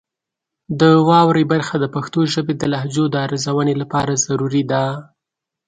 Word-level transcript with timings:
د 0.79 0.81
واورئ 1.09 1.43
برخه 1.53 1.75
د 1.79 1.85
پښتو 1.95 2.19
ژبې 2.33 2.53
د 2.57 2.63
لهجو 2.73 3.05
د 3.09 3.15
ارزونې 3.27 3.75
لپاره 3.81 4.21
ضروري 4.25 4.63
ده. 4.71 4.83